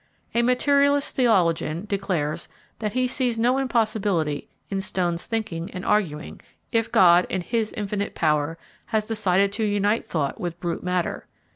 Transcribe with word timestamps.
A 0.33 0.41
materialist 0.41 1.15
theologian 1.15 1.85
declares 1.85 2.47
that 2.79 2.93
he 2.93 3.05
sees 3.07 3.37
no 3.37 3.59
impossibility 3.59 4.49
in 4.71 4.81
stones 4.81 5.27
thinking 5.27 5.69
and 5.75 5.85
arguing, 5.85 6.41
if 6.71 6.91
God, 6.91 7.27
in 7.29 7.41
His 7.41 7.71
infinite 7.73 8.15
power, 8.15 8.57
has 8.87 9.05
decided 9.05 9.51
to 9.51 9.63
unite 9.63 10.03
thought 10.07 10.39
with 10.39 10.59
brute 10.59 10.81
matter. 10.81 11.27